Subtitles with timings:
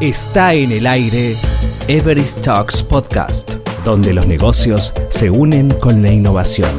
[0.00, 1.34] Está en el aire
[1.86, 6.70] Everest Talks Podcast, donde los negocios se unen con la innovación.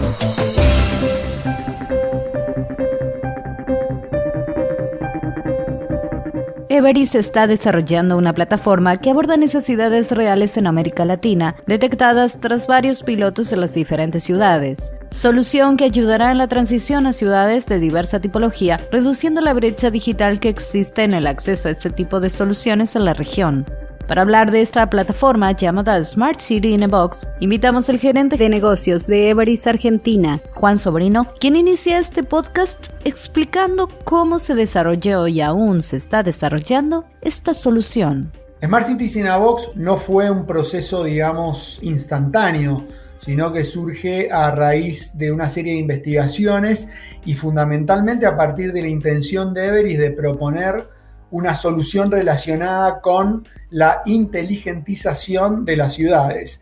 [6.67, 13.03] Everest está desarrollando una plataforma que aborda necesidades reales en América Latina, detectadas tras varios
[13.03, 14.95] pilotos en las diferentes ciudades.
[15.11, 20.39] Solución que ayudará en la transición a ciudades de diversa tipología, reduciendo la brecha digital
[20.39, 23.65] que existe en el acceso a este tipo de soluciones en la región.
[24.07, 28.47] Para hablar de esta plataforma llamada Smart City in a Box, invitamos al gerente de
[28.47, 35.41] negocios de Everis Argentina, Juan Sobrino, quien inicia este podcast explicando cómo se desarrolló y
[35.41, 38.31] aún se está desarrollando esta solución.
[38.63, 42.85] Smart City in a Box no fue un proceso, digamos, instantáneo
[43.23, 46.87] sino que surge a raíz de una serie de investigaciones
[47.23, 50.87] y fundamentalmente a partir de la intención de Everis de proponer
[51.29, 56.61] una solución relacionada con la inteligentización de las ciudades.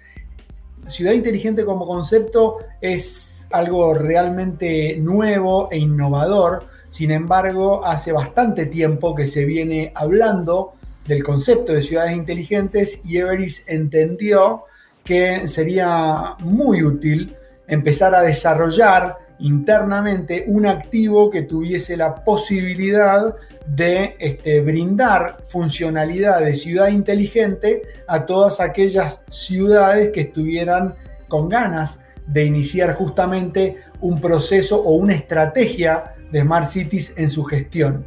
[0.88, 9.16] Ciudad inteligente como concepto es algo realmente nuevo e innovador, sin embargo, hace bastante tiempo
[9.16, 10.74] que se viene hablando
[11.08, 14.66] del concepto de ciudades inteligentes y Everis entendió
[15.04, 17.36] que sería muy útil
[17.68, 26.56] empezar a desarrollar internamente un activo que tuviese la posibilidad de este, brindar funcionalidad de
[26.56, 30.96] ciudad inteligente a todas aquellas ciudades que estuvieran
[31.28, 37.44] con ganas de iniciar justamente un proceso o una estrategia de Smart Cities en su
[37.44, 38.06] gestión.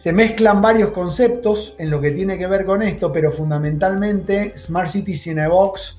[0.00, 4.88] Se mezclan varios conceptos en lo que tiene que ver con esto, pero fundamentalmente Smart
[4.88, 5.98] Cities in a Box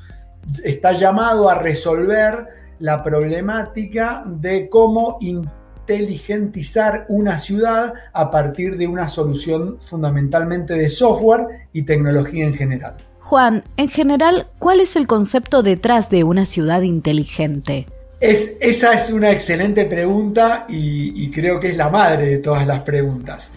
[0.64, 2.48] está llamado a resolver
[2.80, 11.68] la problemática de cómo inteligentizar una ciudad a partir de una solución fundamentalmente de software
[11.72, 12.96] y tecnología en general.
[13.20, 17.86] Juan, en general, ¿cuál es el concepto detrás de una ciudad inteligente?
[18.20, 22.66] Es, esa es una excelente pregunta y, y creo que es la madre de todas
[22.66, 23.52] las preguntas.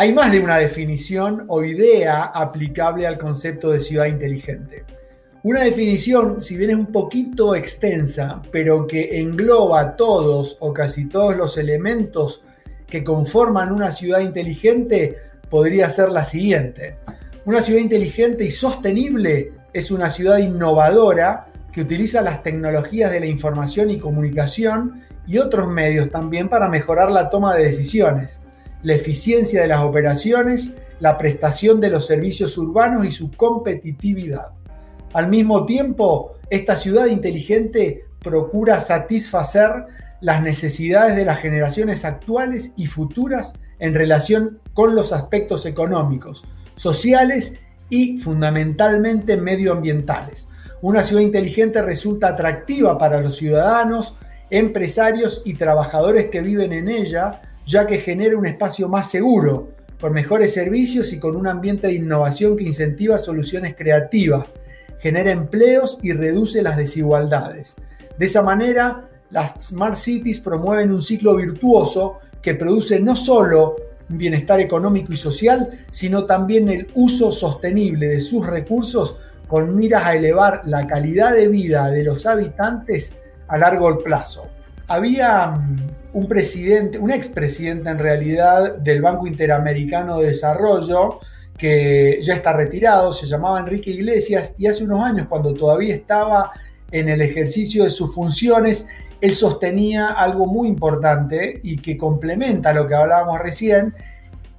[0.00, 4.86] Hay más de una definición o idea aplicable al concepto de ciudad inteligente.
[5.42, 11.36] Una definición, si bien es un poquito extensa, pero que engloba todos o casi todos
[11.36, 12.42] los elementos
[12.86, 15.18] que conforman una ciudad inteligente,
[15.50, 16.96] podría ser la siguiente.
[17.44, 23.26] Una ciudad inteligente y sostenible es una ciudad innovadora que utiliza las tecnologías de la
[23.26, 28.40] información y comunicación y otros medios también para mejorar la toma de decisiones,
[28.82, 34.48] la eficiencia de las operaciones, la prestación de los servicios urbanos y su competitividad.
[35.12, 39.86] Al mismo tiempo, esta ciudad inteligente procura satisfacer
[40.20, 46.44] las necesidades de las generaciones actuales y futuras en relación con los aspectos económicos,
[46.76, 47.54] sociales
[47.88, 50.46] y fundamentalmente medioambientales.
[50.82, 54.16] Una ciudad inteligente resulta atractiva para los ciudadanos,
[54.50, 60.12] empresarios y trabajadores que viven en ella, ya que genera un espacio más seguro, con
[60.12, 64.54] mejores servicios y con un ambiente de innovación que incentiva soluciones creativas,
[64.98, 67.76] genera empleos y reduce las desigualdades.
[68.16, 73.76] De esa manera, las Smart Cities promueven un ciclo virtuoso que produce no solo
[74.08, 79.16] un bienestar económico y social, sino también el uso sostenible de sus recursos
[79.46, 83.14] con miras a elevar la calidad de vida de los habitantes
[83.48, 84.46] a largo plazo.
[84.86, 85.76] Había mm,
[86.12, 91.20] un presidente, un expresidente en realidad del Banco Interamericano de Desarrollo,
[91.56, 96.52] que ya está retirado, se llamaba Enrique Iglesias y hace unos años, cuando todavía estaba
[96.90, 98.86] en el ejercicio de sus funciones,
[99.20, 103.94] él sostenía algo muy importante y que complementa lo que hablábamos recién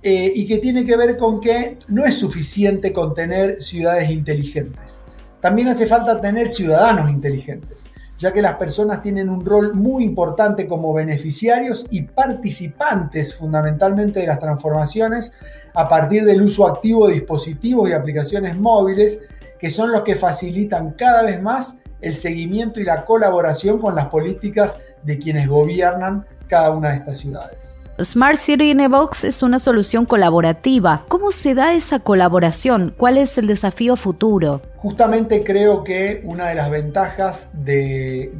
[0.03, 5.01] eh, y que tiene que ver con que no es suficiente con tener ciudades inteligentes.
[5.41, 7.90] También hace falta tener ciudadanos inteligentes
[8.21, 14.27] ya que las personas tienen un rol muy importante como beneficiarios y participantes fundamentalmente de
[14.27, 15.33] las transformaciones
[15.73, 19.21] a partir del uso activo de dispositivos y aplicaciones móviles
[19.59, 24.07] que son los que facilitan cada vez más el seguimiento y la colaboración con las
[24.07, 27.69] políticas de quienes gobiernan cada una de estas ciudades.
[27.99, 28.89] Smart City in a
[29.23, 31.05] es una solución colaborativa.
[31.07, 32.93] ¿Cómo se da esa colaboración?
[32.95, 34.61] ¿Cuál es el desafío futuro?
[34.81, 38.31] Justamente creo que una de las ventajas de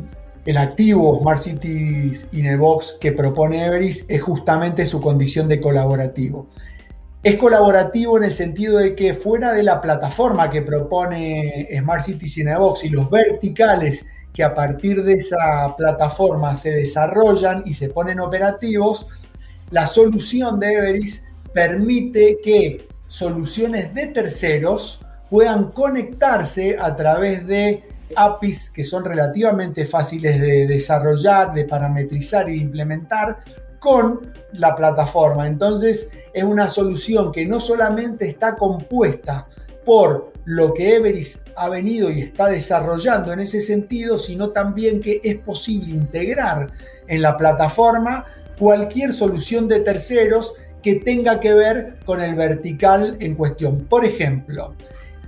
[0.43, 5.61] el activo Smart Cities in a Box que propone Everis es justamente su condición de
[5.61, 6.47] colaborativo.
[7.21, 12.39] Es colaborativo en el sentido de que fuera de la plataforma que propone Smart Cities
[12.39, 14.03] in a y los verticales
[14.33, 19.05] que a partir de esa plataforma se desarrollan y se ponen operativos,
[19.69, 21.23] la solución de Everis
[21.53, 27.83] permite que soluciones de terceros puedan conectarse a través de
[28.17, 33.39] APIs que son relativamente fáciles de desarrollar, de parametrizar e implementar
[33.79, 35.47] con la plataforma.
[35.47, 39.47] Entonces es una solución que no solamente está compuesta
[39.85, 45.21] por lo que Everis ha venido y está desarrollando en ese sentido, sino también que
[45.23, 46.73] es posible integrar
[47.07, 48.25] en la plataforma
[48.59, 53.85] cualquier solución de terceros que tenga que ver con el vertical en cuestión.
[53.85, 54.75] Por ejemplo,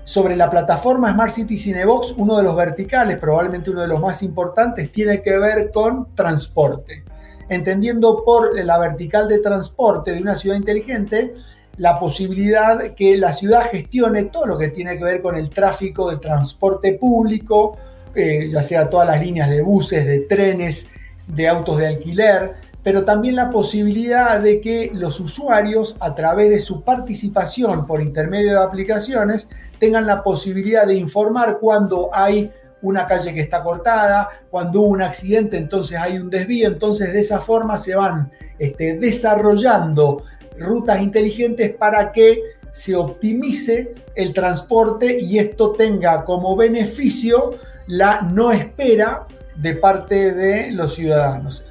[0.04, 4.22] sobre la plataforma Smart City Cinebox, uno de los verticales, probablemente uno de los más
[4.22, 7.04] importantes, tiene que ver con transporte.
[7.50, 11.34] Entendiendo por la vertical de transporte de una ciudad inteligente,
[11.78, 16.10] la posibilidad que la ciudad gestione todo lo que tiene que ver con el tráfico
[16.10, 17.78] del transporte público,
[18.14, 20.88] eh, ya sea todas las líneas de buses, de trenes,
[21.28, 26.60] de autos de alquiler, pero también la posibilidad de que los usuarios, a través de
[26.60, 29.48] su participación por intermedio de aplicaciones,
[29.80, 32.52] tengan la posibilidad de informar cuando hay
[32.82, 37.22] una calle que está cortada, cuando hubo un accidente, entonces hay un desvío, entonces de
[37.22, 40.24] esa forma se van este, desarrollando
[40.60, 42.42] rutas inteligentes para que
[42.74, 47.52] se optimice el transporte y esto tenga como beneficio
[47.88, 51.66] la no espera de parte de los ciudadanos.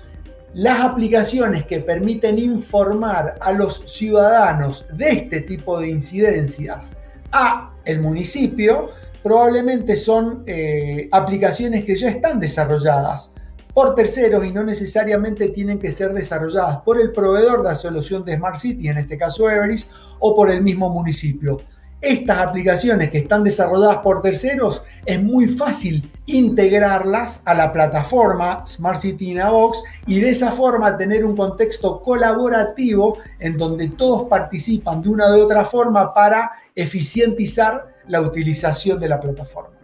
[0.54, 6.94] Las aplicaciones que permiten informar a los ciudadanos de este tipo de incidencias
[7.30, 8.90] a el municipio
[9.22, 13.30] probablemente son eh, aplicaciones que ya están desarrolladas
[13.72, 18.22] por terceros y no necesariamente tienen que ser desarrolladas por el proveedor de la solución
[18.22, 19.86] de Smart City, en este caso Everis,
[20.18, 21.62] o por el mismo municipio.
[22.02, 29.00] Estas aplicaciones que están desarrolladas por terceros es muy fácil integrarlas a la plataforma Smart
[29.00, 29.78] City in a Box
[30.08, 35.42] y de esa forma tener un contexto colaborativo en donde todos participan de una u
[35.44, 39.76] otra forma para eficientizar la utilización de la plataforma.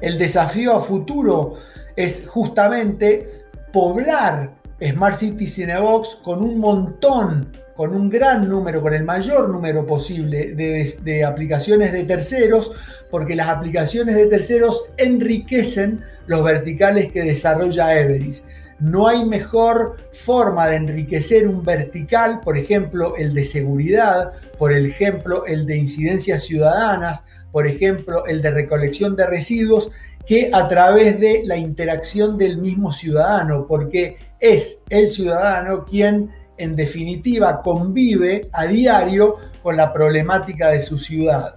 [0.00, 1.54] El desafío a futuro
[1.94, 9.04] es justamente poblar Smart City Cinebox con un montón, con un gran número, con el
[9.04, 12.72] mayor número posible de, aplicaciones de terceros,
[13.10, 18.42] porque las aplicaciones de terceros enriquecen los verticales que desarrolla Everis.
[18.78, 25.44] No hay mejor forma de enriquecer un vertical, por ejemplo, el de seguridad, por ejemplo,
[25.44, 29.90] el de incidencias ciudadanas, por ejemplo, el de recolección de residuos,
[30.26, 36.76] que a través de la interacción del mismo ciudadano, porque es el ciudadano quien en
[36.76, 41.56] definitiva convive a diario con la problemática de su ciudad.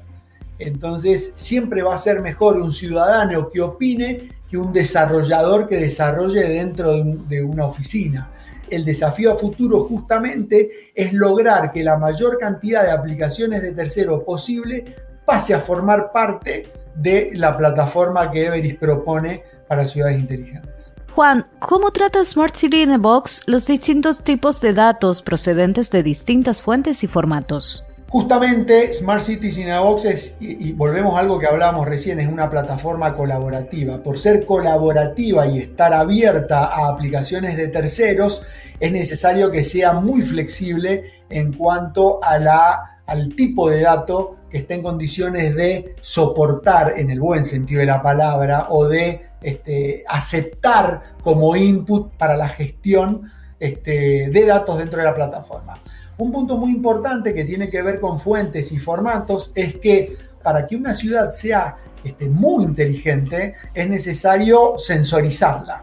[0.60, 6.48] Entonces siempre va a ser mejor un ciudadano que opine que un desarrollador que desarrolle
[6.48, 8.30] dentro de, una oficina.
[8.70, 14.24] El desafío a futuro justamente es lograr que la mayor cantidad de aplicaciones de tercero
[14.24, 14.86] posible
[15.26, 20.93] pase a formar parte de la plataforma que Everis propone para ciudades inteligentes.
[21.16, 26.02] Juan, ¿cómo trata Smart City in a Box los distintos tipos de datos procedentes de
[26.02, 27.86] distintas fuentes y formatos?
[28.10, 32.28] Justamente Smart Cities in a Box es, y, volvemos a algo que hablábamos recién, es
[32.28, 34.02] una plataforma colaborativa.
[34.02, 38.42] Por ser colaborativa y estar abierta a aplicaciones de terceros,
[38.80, 44.60] es necesario que sea muy flexible en cuanto a la, al tipo de dato que
[44.60, 50.04] esté en condiciones de soportar, en el buen sentido de la palabra, o de este,
[50.08, 55.74] aceptar como input para la gestión este, de datos dentro de la plataforma.
[56.20, 60.68] Un punto muy importante que tiene que ver con fuentes y formatos es que para
[60.68, 65.82] que una ciudad sea este, muy inteligente es necesario sensorizarla.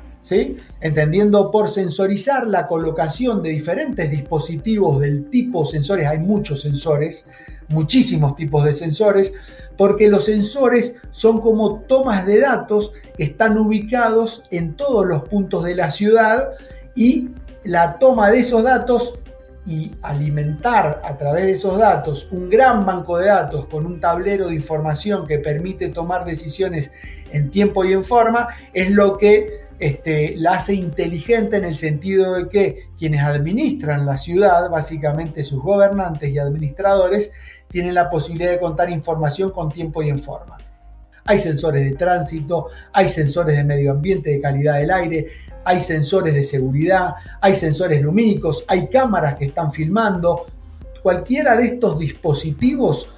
[0.80, 7.26] Entendiendo por sensorizar la colocación de diferentes dispositivos del tipo sensores, hay muchos sensores,
[7.68, 9.32] muchísimos tipos de sensores,
[9.76, 15.64] porque los sensores son como tomas de datos que están ubicados en todos los puntos
[15.64, 16.50] de la ciudad
[16.94, 17.30] y
[17.64, 19.18] la toma de esos datos
[19.66, 24.48] y alimentar a través de esos datos un gran banco de datos con un tablero
[24.48, 26.92] de información que permite tomar decisiones
[27.30, 32.34] en tiempo y en forma es lo que este, la hace inteligente en el sentido
[32.34, 37.32] de que quienes administran la ciudad, básicamente sus gobernantes y administradores,
[37.68, 40.58] tienen la posibilidad de contar información con tiempo y en forma.
[41.24, 45.28] Hay sensores de tránsito, hay sensores de medio ambiente, de calidad del aire,
[45.64, 50.46] hay sensores de seguridad, hay sensores lumínicos, hay cámaras que están filmando.
[51.02, 53.08] Cualquiera de estos dispositivos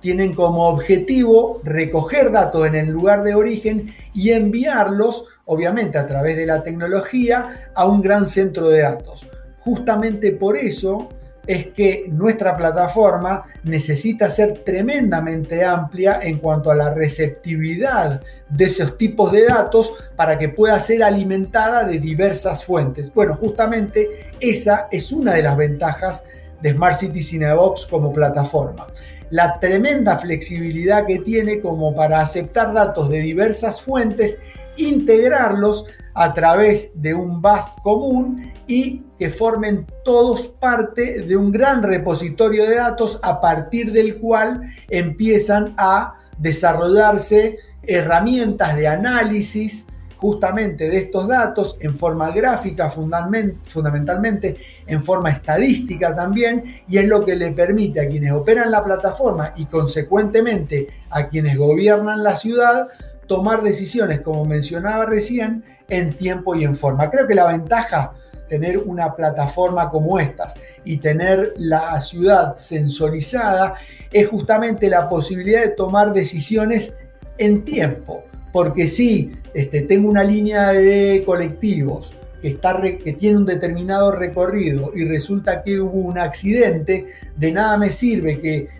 [0.00, 6.36] tienen como objetivo recoger datos en el lugar de origen y enviarlos, obviamente a través
[6.36, 9.28] de la tecnología, a un gran centro de datos.
[9.58, 11.08] Justamente por eso
[11.44, 18.96] es que nuestra plataforma necesita ser tremendamente amplia en cuanto a la receptividad de esos
[18.96, 23.12] tipos de datos para que pueda ser alimentada de diversas fuentes.
[23.12, 26.22] Bueno, justamente esa es una de las ventajas
[26.62, 28.86] de Smart City Cinebox como plataforma.
[29.30, 34.38] La tremenda flexibilidad que tiene como para aceptar datos de diversas fuentes,
[34.76, 41.82] integrarlos a través de un bus común y que formen todos parte de un gran
[41.82, 49.86] repositorio de datos a partir del cual empiezan a desarrollarse herramientas de análisis
[50.16, 57.24] justamente de estos datos en forma gráfica fundamentalmente, en forma estadística también, y es lo
[57.24, 62.88] que le permite a quienes operan la plataforma y consecuentemente a quienes gobiernan la ciudad
[63.30, 67.08] tomar decisiones, como mencionaba recién, en tiempo y en forma.
[67.08, 68.10] Creo que la ventaja
[68.48, 73.74] tener una plataforma como estas y tener la ciudad sensorizada
[74.10, 76.96] es justamente la posibilidad de tomar decisiones
[77.38, 78.24] en tiempo.
[78.52, 84.90] Porque si este, tengo una línea de colectivos que, está, que tiene un determinado recorrido
[84.92, 87.06] y resulta que hubo un accidente,
[87.36, 88.79] de nada me sirve que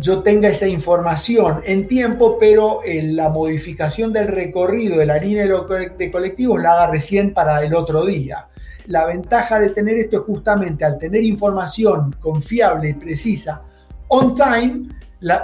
[0.00, 5.46] yo tenga esa información en tiempo, pero eh, la modificación del recorrido de la línea
[5.46, 8.46] de colectivos la haga recién para el otro día.
[8.86, 13.62] La ventaja de tener esto es justamente al tener información confiable y precisa
[14.08, 14.88] on time,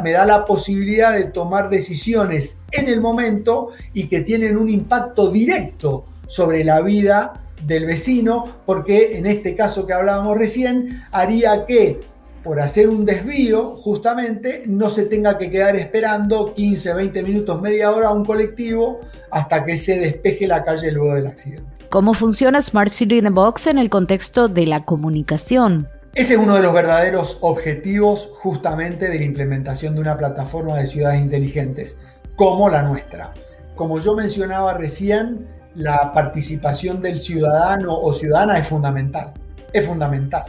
[0.02, 5.30] me da la posibilidad de tomar decisiones en el momento y que tienen un impacto
[5.30, 7.34] directo sobre la vida
[7.66, 12.00] del vecino, porque en este caso que hablábamos recién, haría que
[12.44, 17.90] por hacer un desvío, justamente, no se tenga que quedar esperando 15, 20 minutos, media
[17.90, 21.64] hora a un colectivo hasta que se despeje la calle luego del accidente.
[21.88, 25.88] ¿Cómo funciona Smart City in a Box en el contexto de la comunicación?
[26.14, 30.86] Ese es uno de los verdaderos objetivos justamente de la implementación de una plataforma de
[30.86, 31.98] ciudades inteligentes,
[32.36, 33.32] como la nuestra.
[33.74, 39.32] Como yo mencionaba recién, la participación del ciudadano o ciudadana es fundamental.
[39.72, 40.44] Es fundamental.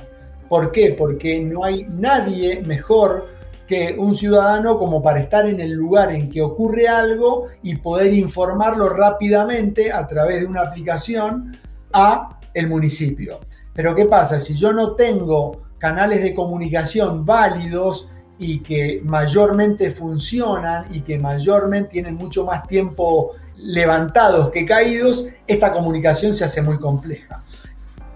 [0.50, 0.96] ¿Por qué?
[0.98, 3.36] Porque no hay nadie mejor
[3.68, 8.14] que un ciudadano como para estar en el lugar en que ocurre algo y poder
[8.14, 11.58] informarlo rápidamente a través de una aplicación
[11.92, 13.40] a el municipio.
[13.74, 14.40] Pero ¿qué pasa?
[14.40, 21.90] Si yo no tengo canales de comunicación válidos y que mayormente funcionan y que mayormente
[21.90, 27.44] tienen mucho más tiempo levantados que caídos, esta comunicación se hace muy compleja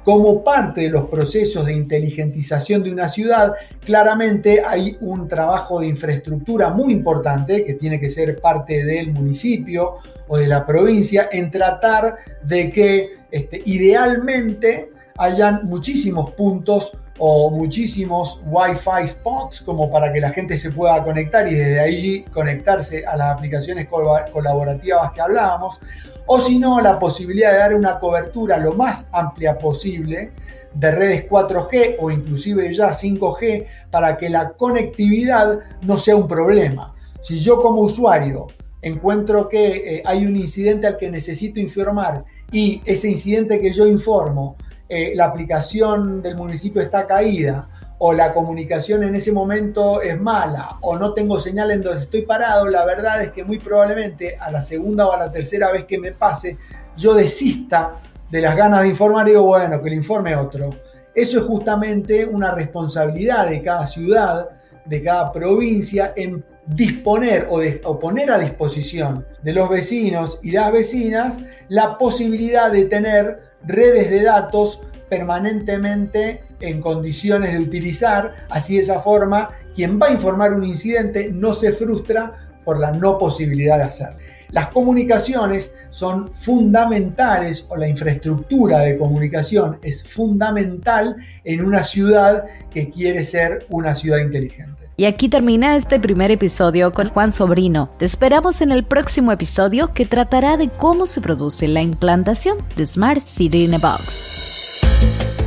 [0.04, 3.54] como parte de los procesos de inteligentización de una ciudad,
[3.86, 9.98] claramente hay un trabajo de infraestructura muy importante que tiene que ser parte del municipio
[10.28, 18.42] o de la provincia en tratar de que este, idealmente hayan muchísimos puntos o muchísimos
[18.46, 23.18] Wi-Fi spots como para que la gente se pueda conectar y desde allí conectarse a
[23.18, 25.80] las aplicaciones colaborativas que hablábamos,
[26.26, 30.32] o si no, la posibilidad de dar una cobertura lo más amplia posible
[30.74, 36.94] de redes 4G o inclusive ya 5G para que la conectividad no sea un problema.
[37.22, 38.48] Si yo como usuario
[38.82, 43.86] encuentro que eh, hay un incidente al que necesito informar y ese incidente que yo
[43.88, 44.56] informo
[44.90, 47.70] eh, la aplicación del municipio está caída
[48.00, 52.24] o la comunicación en ese momento es mala o no tengo señal en donde estoy
[52.24, 55.86] parado, la verdad es que muy probablemente a la segunda o a la tercera vez
[55.86, 56.58] que me pase,
[56.98, 58.00] yo desista
[58.32, 60.70] de las ganas de informar y digo, bueno, que le informe otro.
[61.14, 64.50] Eso es justamente una responsabilidad de cada ciudad,
[64.86, 71.40] de cada provincia, en disponer o, poner a disposición de los vecinos y las vecinas
[71.68, 79.00] la posibilidad de tener redes de datos permanentemente en condiciones de utilizar, así de esa
[79.00, 83.84] forma quien va a informar un incidente no se frustra por la no posibilidad de
[83.84, 84.10] hacer.
[84.52, 92.90] Las comunicaciones son fundamentales o la infraestructura de comunicación es fundamental en una ciudad que
[92.90, 94.90] quiere ser una ciudad inteligente.
[94.98, 97.90] Y aquí termina este primer episodio con Juan Sobrino.
[98.00, 102.86] Te esperamos en el próximo episodio que tratará de cómo se produce la implantación de
[102.86, 104.82] Smart City in a Box.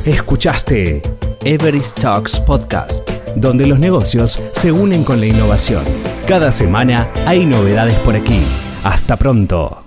[0.05, 1.01] Escuchaste
[1.43, 5.83] Everest Talks Podcast, donde los negocios se unen con la innovación.
[6.25, 8.41] Cada semana hay novedades por aquí.
[8.83, 9.82] Hasta pronto.